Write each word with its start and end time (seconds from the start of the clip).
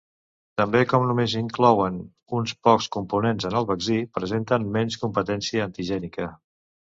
També 0.59 0.79
com 0.93 1.03
només 1.09 1.33
s'inclouen 1.35 1.99
uns 2.37 2.53
pocs 2.69 2.87
components 2.95 3.47
en 3.51 3.59
el 3.61 3.69
vaccí, 3.73 3.99
presenten 4.19 4.67
menys 4.79 4.99
competència 5.05 5.69
antigènica. 5.69 6.33